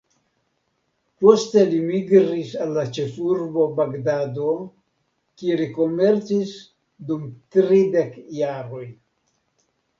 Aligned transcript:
Poste 1.25 1.65
li 1.73 1.81
migris 1.89 2.53
al 2.65 2.73
la 2.77 2.85
ĉefurbo 2.99 3.67
Bagdado, 3.81 4.49
kie 5.43 5.61
li 5.63 5.69
komercis 5.79 6.57
dum 7.13 7.31
tridek 7.59 8.21
jaroj. 8.43 8.85